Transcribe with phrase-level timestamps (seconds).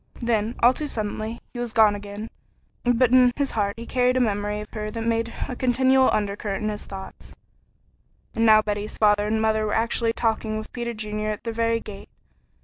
[0.19, 2.31] Then, all too suddenly, he was gone again,
[2.83, 6.63] but in his heart he carried a memory of her that made a continual undercurrent
[6.63, 7.35] in his thoughts.
[8.33, 11.79] And now Betty's father and mother were actually talking with Peter Junior at their very
[11.79, 12.09] gate.